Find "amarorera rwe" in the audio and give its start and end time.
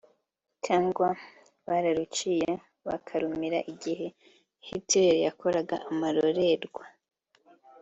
5.89-6.85